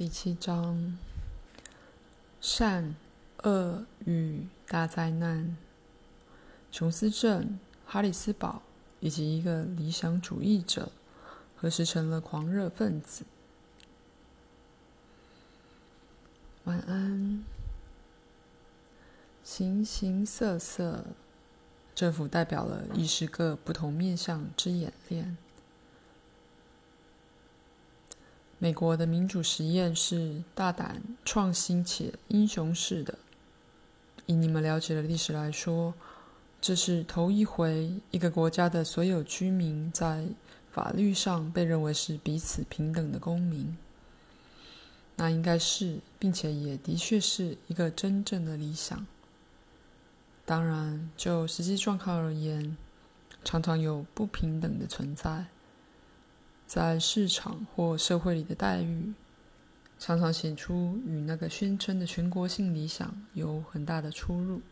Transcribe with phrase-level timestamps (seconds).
[0.00, 0.96] 第七章：
[2.40, 2.94] 善
[3.42, 5.58] 恶与大灾难。
[6.72, 8.62] 琼斯镇、哈里斯堡
[9.00, 10.90] 以及一个理想主义者，
[11.54, 13.26] 何时成了狂热分子？
[16.64, 17.44] 晚安。
[19.44, 21.04] 形形色色，
[21.94, 25.36] 政府代表了意识各不同面向之演练。
[28.62, 33.18] 美国的民主实验是大胆、创新且英雄式的。
[34.26, 35.94] 以你们了解的历史来说，
[36.60, 40.26] 这是头一回一个国家的所有居民在
[40.70, 43.74] 法律上被认为是彼此平等的公民。
[45.16, 49.06] 那应该是，并且也的确是一个真正的理想。
[50.44, 52.76] 当然，就实际状况而言，
[53.42, 55.46] 常常有不平等的存在。
[56.72, 59.12] 在市场或社会里的待遇，
[59.98, 64.62] 常常显出与那个宣称的全国性理想有很大的出入。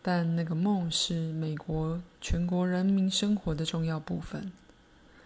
[0.00, 4.50] 但那个梦是美国全国人民生活的重要部分，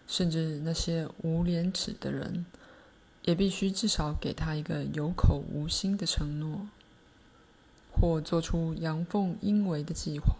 [0.08, 2.44] 甚至那些无廉耻的人，
[3.22, 6.66] 也必须至少给他一个有口无心的承诺，
[7.92, 10.34] 或做出阳奉阴违的计划。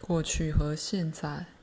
[0.00, 1.53] 过去和现在。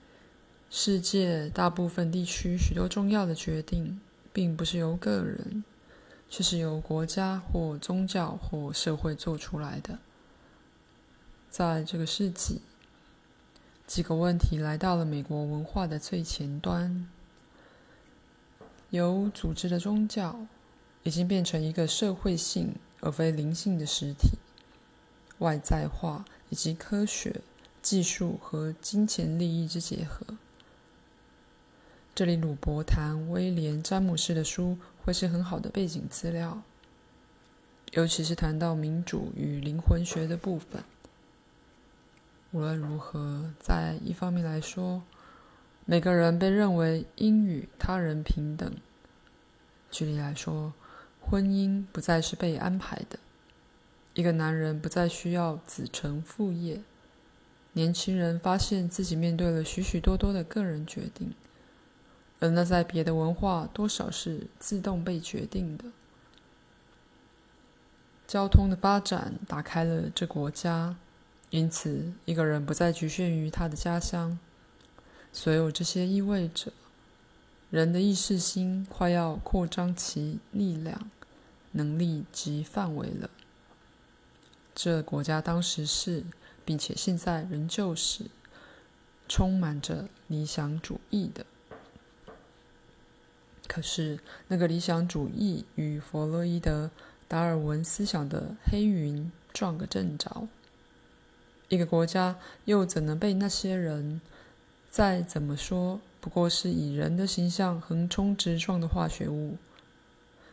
[0.74, 4.00] 世界大部分地区许多重要的决定，
[4.32, 5.66] 并不是由个人，
[6.30, 10.00] 却是由国家或宗教或社会做出来的。
[11.50, 12.62] 在这个世纪，
[13.86, 17.06] 几个问题来到了美国文化的最前端：
[18.92, 20.48] 有组织的宗教
[21.04, 24.38] 已经变成一个社会性而非灵性的实体；
[25.40, 27.42] 外在化以及科学、
[27.82, 30.26] 技术和金钱利益之结合。
[32.22, 36.62] 这里，鲁伯谈威廉·詹姆士的书会是很好的背景资料，
[37.94, 40.84] 尤其是谈到民主与灵魂学的部分。
[42.52, 45.02] 无论如何，在一方面来说，
[45.86, 48.72] 每个人被认为应与他人平等。
[49.90, 50.76] 举例来说，
[51.20, 53.18] 婚姻不再是被安排的，
[54.14, 56.84] 一个男人不再需要子承父业，
[57.74, 61.34] 年轻人发现自己面对了许许多多的个人决定。
[62.42, 65.86] 而那在别的文化，多少是自动被决定的。
[68.28, 70.96] 交通的发展打开了这国家，
[71.52, 74.40] 因此一个人不再局限于他的家乡。
[75.32, 76.74] 所有这些意味着，
[77.70, 81.12] 人的意识心快要扩张其力量、
[81.74, 83.30] 能力及范围了。
[84.74, 86.24] 这国家当时是，
[86.66, 88.26] 并且现在仍旧是，
[89.28, 91.46] 充满着理想主义的。
[93.72, 96.92] 可是，那个理想主义与弗洛伊德、
[97.30, 100.50] 达尔文思想的黑云撞个正着。
[101.70, 104.20] 一个国家又怎能被那些人，
[104.90, 109.56] 再怎么说，不过是以人的形象横冲直撞的化学物，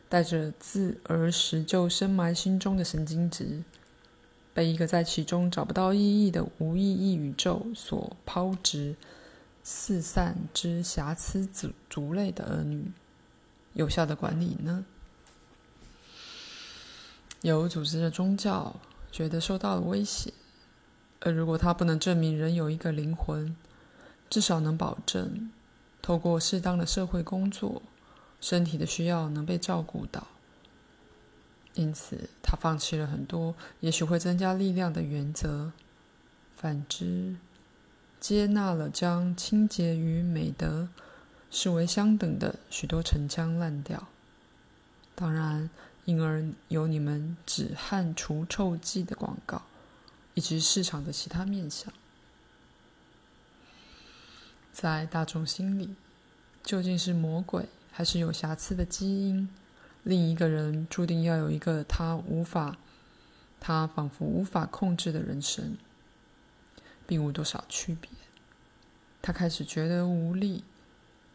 [0.08, 3.64] 带着自儿时就深埋心中的神经质，
[4.54, 8.94] 被一个在其中找不到意义的无意义宇宙所抛掷、
[9.64, 12.92] 四散之瑕疵族族类的儿女？
[13.74, 14.84] 有效的管理呢？
[17.42, 18.74] 有组织的宗教
[19.12, 20.32] 觉得受到了威胁，
[21.20, 23.56] 而如果他不能证明人有一个灵魂，
[24.28, 25.50] 至少能保证
[26.02, 27.80] 透过适当的社会工作，
[28.40, 30.26] 身体的需要能被照顾到。
[31.74, 35.70] 因此，他放弃了很多也许会增加力量的原则，
[36.56, 37.36] 反之，
[38.18, 40.88] 接纳了将清洁与美德。
[41.50, 44.06] 视为相等的许多陈腔滥调，
[45.14, 45.70] 当然，
[46.04, 49.62] 因而有你们止汗除臭剂的广告，
[50.34, 51.92] 以及市场的其他面向。
[54.72, 55.95] 在大众心里，
[56.62, 59.48] 究竟是魔鬼还是有瑕疵的基因？
[60.04, 62.77] 另一个人注定要有一个他无法、
[63.59, 65.77] 他仿佛无法控制的人生，
[67.06, 68.10] 并无多少区别。
[69.21, 70.62] 他开始觉得无力。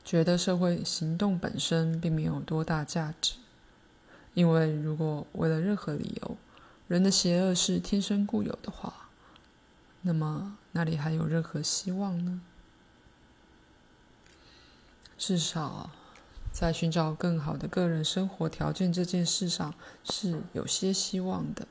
[0.05, 3.35] 觉得社会行动本身并没有多大价值，
[4.33, 6.37] 因为如果为了任何理由，
[6.87, 9.09] 人的邪恶是天生固有的话，
[10.01, 12.41] 那么哪里还有任何希望呢？
[15.17, 15.91] 至少，
[16.51, 19.73] 在寻找更好的个人生活条件这件事上
[20.03, 21.65] 是有些希望的。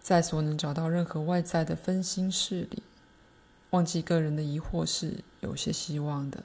[0.00, 2.82] 在所能找到任何外在的分心事里，
[3.70, 6.42] 忘记个人的疑惑是有些希望的。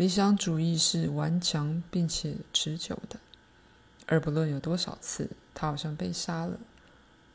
[0.00, 3.20] 理想主义是顽强并且持久的，
[4.06, 6.58] 而不论有多少次，他好像被杀了，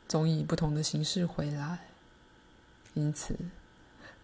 [0.08, 1.78] 总以不同的形式回来。
[2.94, 3.38] 因此，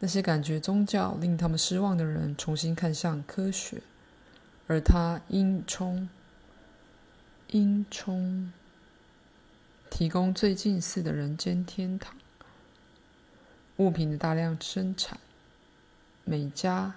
[0.00, 3.81] 那些感觉宗教令他们失望的人重新看向科学，
[4.67, 6.09] 而他应充
[7.50, 8.53] 应充
[9.89, 12.12] 提供最近似的人间天堂。
[13.77, 15.21] 物品的大量生产，
[16.25, 16.93] 每家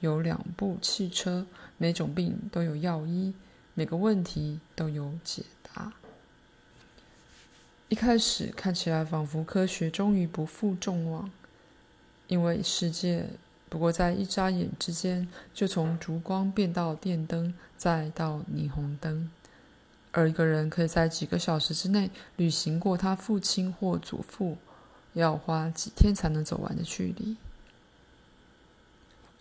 [0.00, 1.46] 有两部汽车，
[1.78, 3.32] 每种病都有药医，
[3.74, 5.92] 每个问题都有解答。
[7.88, 11.30] 一开始看起来仿佛科学终于不负众望，
[12.26, 13.26] 因为世界
[13.68, 19.30] 不过在一眨眼之间就从烛光变到电灯，再到霓虹灯，
[20.12, 24.56] 而一个人可以在几个小时之内旅行过他父亲或祖父。
[25.12, 27.36] 要花几天才能走完的距离，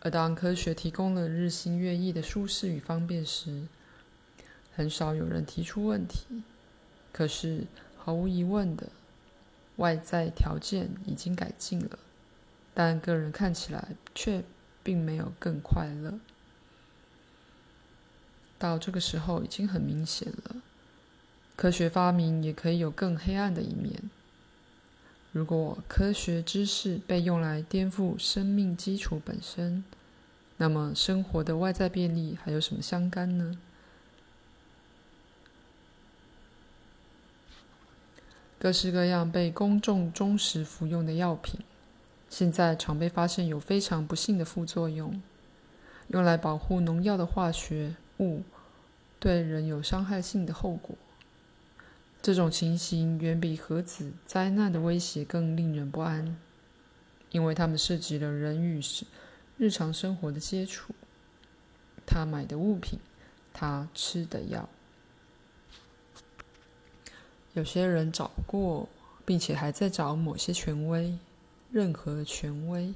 [0.04, 3.68] 而当科学提供了日新月异的舒适与方便时，
[4.76, 6.44] 很少有人提出问题。
[7.14, 7.66] 可是
[7.98, 8.90] 毫无疑问的，
[9.78, 11.98] 外在条件已经改进了，
[12.74, 14.44] 但个人看起来却
[14.84, 16.20] 并没有更快乐。
[18.60, 20.58] 到这个时候已经很明显了，
[21.56, 24.10] 科学发明也可以有更黑暗的一面。
[25.32, 29.84] 如果科学知识被用来颠覆生命基础本身，
[30.58, 33.58] 那么生活的外在便利还有什么相干呢？
[38.60, 41.60] 各式各样被公众忠实服用的药品，
[42.30, 45.22] 现在常被发现有非常不幸的副作用。
[46.08, 48.44] 用来保护农药的化学物，
[49.20, 50.96] 对人有伤害性的后果。
[52.22, 56.38] 这种情形远比核子灾难的威胁更令人不安，
[57.32, 58.82] 因为它们涉及了人与
[59.58, 60.94] 日常生活的接触。
[62.06, 63.00] 他买的物品，
[63.54, 64.68] 他吃的药。
[67.54, 68.90] 有些人找过，
[69.26, 71.18] 并且还在找某些权威，
[71.72, 72.94] 任何权威，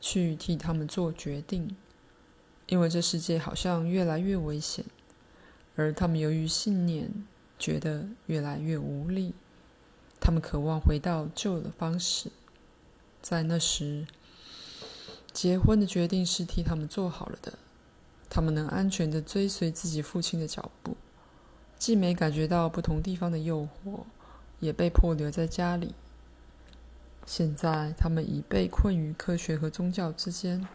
[0.00, 1.76] 去替他们做决定，
[2.66, 4.84] 因为这世界好像越来越危险，
[5.76, 7.26] 而他们由于信念。
[7.58, 9.34] 觉得越来越无力，
[10.18, 12.32] 他们渴望回到旧的方式。
[13.20, 14.04] 在那时，
[15.32, 17.54] 结婚的决定是替他们做好了的。
[18.28, 20.96] 他们能安全地追随自己父亲的脚步，
[21.78, 24.04] 既没感觉到不同地方的诱惑，
[24.60, 25.94] 也被迫留在家里。
[27.26, 30.66] 现在，他们已被困于科学和宗教之间。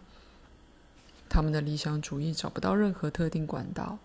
[1.27, 3.97] 他们的理想主义找不到任何特定管道。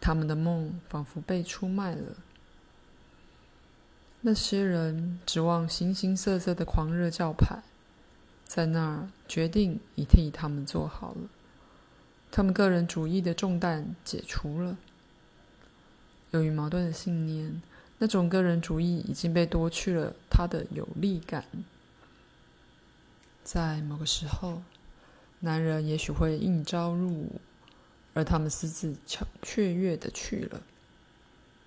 [0.00, 2.16] 他们的梦仿佛被出卖了。
[4.22, 7.62] 那些人指望形形色色的狂热教派，
[8.52, 11.28] 在那儿决定已替他们做好了。
[12.32, 14.76] 他们个人主义的重担解除了。
[16.32, 17.62] 由于矛盾的信念，
[17.98, 21.44] 那种个人主义已经被夺去了它的有力感。
[23.44, 24.62] 在某个时候，
[25.38, 27.40] 男人也许会应召入伍。
[28.14, 28.96] 而他们私自
[29.40, 30.62] 雀跃地去了，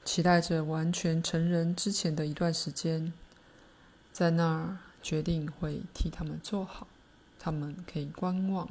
[0.03, 3.13] 期待着完全成人之前的一段时间，
[4.11, 6.87] 在那儿决定会替他们做好，
[7.37, 8.67] 他们可以观望，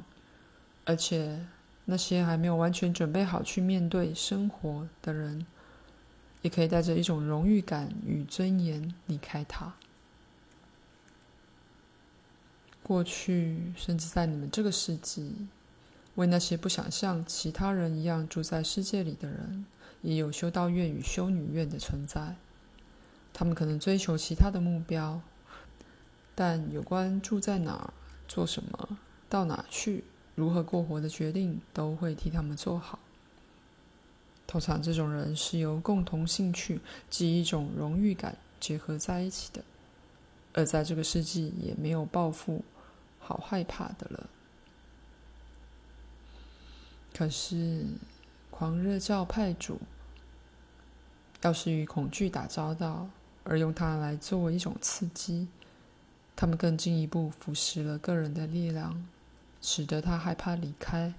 [0.85, 1.47] 而且
[1.85, 5.47] 那些还没有完全准备好去面对生活的人，
[6.41, 9.75] 也可以带着一种荣誉感与尊严离开他。
[12.83, 15.47] 过去，甚至在你们这个世纪。
[16.17, 19.65] 为那些不想像其他人一样住在世界里的人，
[20.03, 22.37] 也有修道院与修女院的存在。
[23.33, 25.23] 他们可能追求其他的目标，
[26.35, 27.93] 但有关住在哪儿、
[28.27, 28.99] 做什么、
[29.29, 32.99] 到哪去、如何过活的决定，都会替他们做好。
[34.47, 39.65] 通常，这种人是由共同兴趣及一种荣誉感结合在一起的，
[40.53, 42.63] 而在这个世纪，也没有报复
[43.19, 44.29] 好害怕的了。
[47.15, 47.87] 可是，
[48.51, 49.81] 狂热教派主
[51.43, 53.09] 要是与恐惧打交道，
[53.45, 55.49] 而用它来作为一种刺激，
[56.43, 59.07] 他们更进一步腐蚀了个人的力量，
[59.61, 61.15] 使得他害怕离开。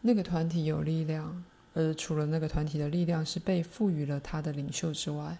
[0.00, 5.38] 那个团体有力量，而除了那个团体的力量是被赋予了他的领袖之外，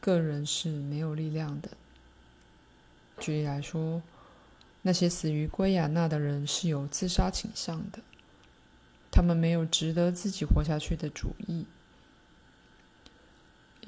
[0.00, 1.70] 个人是没有力量的。
[3.18, 4.00] 举例来说，
[4.82, 7.98] 那些死于圭亚那的人是有自杀倾向的。
[9.10, 11.66] 他们没有值得自己活下去的主意，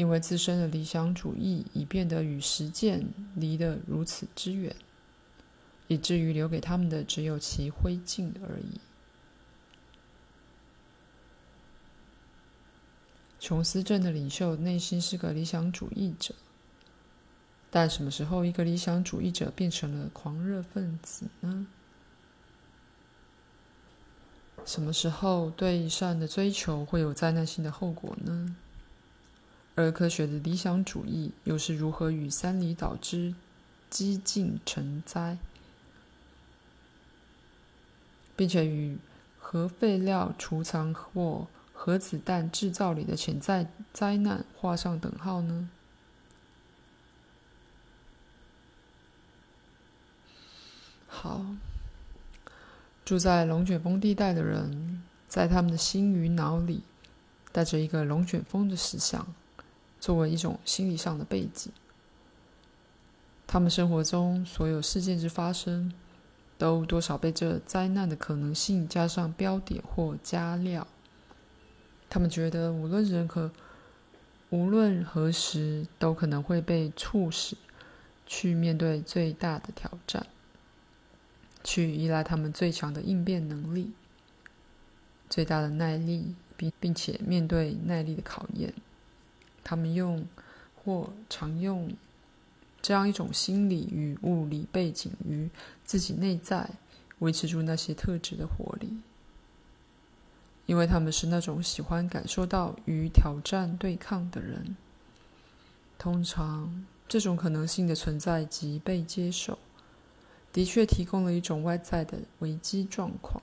[0.00, 4.74] 因为自身的理想主义已变得与实践离得如此之远
[5.88, 8.80] 以至于留给他们的只有其灰烬而已。
[13.38, 16.34] 琼斯镇的领袖内心是个理想主义者
[17.70, 21.66] 但什么时候一个理想主义者变成了狂热分子呢？
[24.64, 28.56] 什么时候对善的追求会有灾难性的后果呢？
[29.80, 33.34] 而科学的理想主义又是如何与三里岛之
[33.88, 35.38] 激进成灾，
[38.36, 38.98] 并且与
[39.38, 45.70] 核废料储藏或核子弹制造里的潜在灾难画上等号呢？
[51.08, 51.44] 好，
[53.04, 56.82] 住在龙卷风地带的人，在他们的心与脑里
[57.50, 59.26] 带着一个龙卷风的实像，
[60.00, 61.70] 作为一种心理上的背景。
[63.46, 65.92] 他们生活中所有事件之发生，
[66.56, 70.86] 都多少被这灾难的可能性加上标点或加料。
[72.08, 73.50] 他们觉得无论任何、
[74.50, 77.56] 无论何时，都可能会被促使
[78.26, 80.26] 去面对最大的挑战，
[81.62, 83.92] 去依赖他们最强的应变能力、
[85.28, 88.72] 最大的耐力，并并且面对耐力的考验。
[89.64, 90.26] 他们用
[90.74, 91.90] 或常用。
[92.82, 95.50] 这样一种心理与物理背景于
[95.84, 96.70] 自己内在，
[97.18, 98.96] 维持住那些特质的活力，
[100.64, 104.74] 因为他们是那种喜欢感受到与挑战对抗的人。
[105.98, 109.58] 通常，这种可能性的存在及被接受，
[110.50, 113.42] 的确提供了一种外在的危机状况。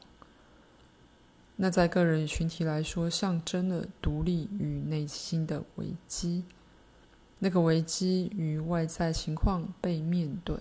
[1.60, 6.44] 那在个人群体来说，象征了独立与内心的危机。
[7.40, 10.56] 那个危机与外在情况被面对，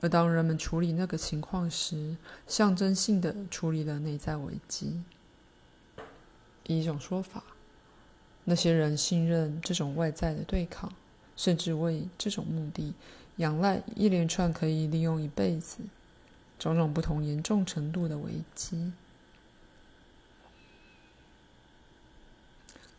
[0.00, 5.00] 而当人们处理那个情况时，象征性的处理了内在危机。
[6.66, 7.44] 以一种说法，
[8.42, 10.92] 那些人信任这种外在的对抗，
[11.36, 12.94] 甚至为这种目的
[13.36, 15.78] 仰赖一连串可以利用一辈子、
[16.58, 18.92] 种种不同严重程度的危机。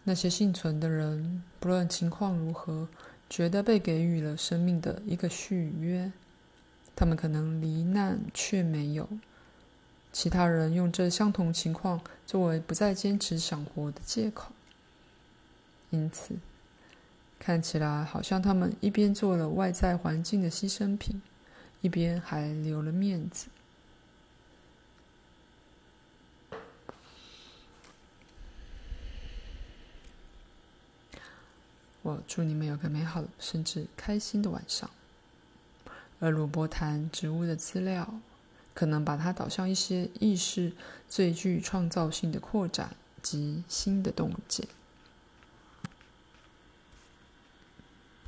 [0.07, 2.88] 那些幸存的人，不论情况如何，
[3.27, 6.12] 觉得被给予了生命的一个续约。
[6.95, 9.09] 他们可能罹难却没有。
[10.13, 14.53] 其他人用这相同情况作为不再坚持想活的借口。
[15.89, 16.35] 因此，
[17.39, 21.21] 看起来好像他们一边做了外在环境的牺牲品，
[21.81, 23.47] 一边还留了面子。
[32.05, 34.88] 我祝你们有个美好甚至开心的晚上。
[36.19, 38.19] 而鲁伯谈植物的资料，
[38.75, 40.71] 可能把它导向一些意识
[41.09, 44.67] 最具创造性的扩展及新的洞见。